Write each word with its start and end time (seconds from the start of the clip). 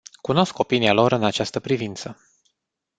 Cunosc 0.21 0.59
opinia 0.59 0.93
lor 0.93 1.11
în 1.11 1.23
această 1.23 1.59
privință. 1.59 2.21